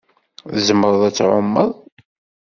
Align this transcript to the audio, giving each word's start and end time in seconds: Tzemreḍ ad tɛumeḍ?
Tzemreḍ 0.53 1.01
ad 1.07 1.13
tɛumeḍ? 1.17 1.71